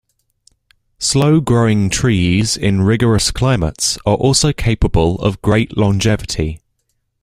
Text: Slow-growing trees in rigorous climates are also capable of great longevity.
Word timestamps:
Slow-growing 0.97 1.91
trees 1.91 2.57
in 2.57 2.81
rigorous 2.81 3.29
climates 3.29 3.99
are 4.03 4.15
also 4.15 4.51
capable 4.51 5.19
of 5.21 5.43
great 5.43 5.77
longevity. 5.77 6.59